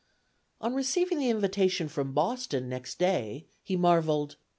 On 0.59 0.73
receiving 0.73 1.19
the 1.19 1.29
invitation 1.29 1.87
from 1.87 2.11
Boston 2.11 2.67
next 2.67 2.97
day, 2.97 3.45
he 3.61 3.75
marveled. 3.77 4.35